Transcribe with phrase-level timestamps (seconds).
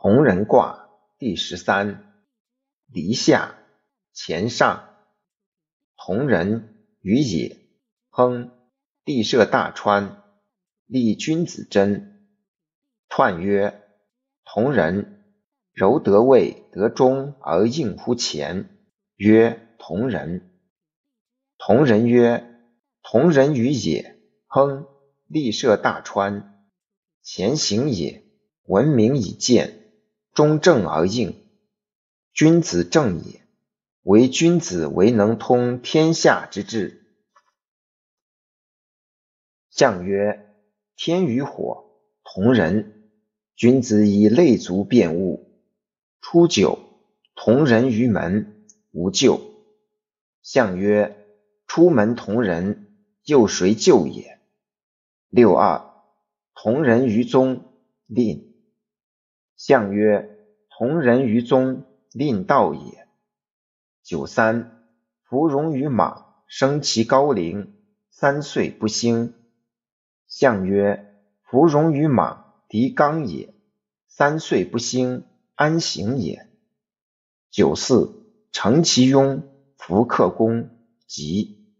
[0.00, 2.14] 同人卦第十三，
[2.86, 3.56] 离下
[4.14, 4.94] 乾上。
[5.96, 7.56] 同人于也，
[8.08, 8.52] 亨，
[9.04, 10.22] 地设大川，
[10.86, 12.30] 立君子贞。
[13.08, 13.82] 彖曰：
[14.44, 15.24] 同人，
[15.72, 18.68] 柔得位得中而应乎前，
[19.16, 20.60] 曰同人。
[21.58, 22.48] 同人曰：
[23.02, 24.86] 同人于也，亨，
[25.28, 26.68] 地设大川，
[27.24, 28.22] 乾行也，
[28.62, 29.74] 闻名以见。
[30.38, 31.34] 中正而应，
[32.32, 33.40] 君子正也。
[34.02, 37.02] 唯君子为能通天下之志。
[39.68, 40.54] 象曰：
[40.94, 41.86] 天与火，
[42.22, 43.10] 同人。
[43.56, 45.60] 君子以类足辨物。
[46.20, 46.78] 初九，
[47.34, 49.40] 同人于门，无咎。
[50.40, 51.16] 象曰：
[51.66, 54.38] 出门同人，又谁咎也？
[55.30, 55.84] 六二，
[56.54, 57.64] 同人于宗，
[58.06, 58.47] 吝。
[59.58, 60.38] 象曰：
[60.70, 63.08] 同人于宗，令道也。
[64.04, 64.84] 九三，
[65.24, 67.74] 芙蓉于马，生其高陵，
[68.08, 69.34] 三岁不兴。
[70.28, 73.52] 象曰：芙蓉于马，敌刚也，
[74.06, 75.24] 三岁不兴，
[75.56, 76.48] 安行也？
[77.50, 78.14] 九四，
[78.52, 79.42] 成其庸，
[79.76, 80.70] 弗克公，
[81.08, 81.74] 吉。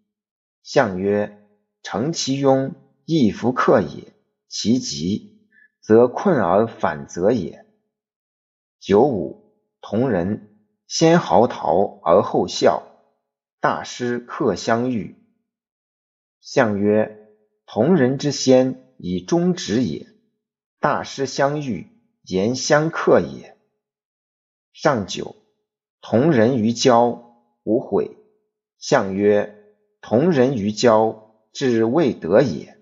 [0.64, 1.48] 象曰：
[1.84, 2.72] 成其庸，
[3.05, 4.12] 亦弗克也，
[4.48, 5.47] 其吉，
[5.80, 7.67] 则困而反则也。
[8.80, 12.84] 九五，同人，先嚎啕而后笑，
[13.60, 15.16] 大师克相遇。
[16.40, 17.34] 象曰：
[17.66, 20.06] 同人之先，以忠直也；
[20.78, 21.88] 大师相遇，
[22.22, 23.58] 言相克也。
[24.72, 25.34] 上九，
[26.00, 27.34] 同人于交，
[27.64, 28.16] 无悔。
[28.78, 32.77] 象曰：同人于交，志未得也。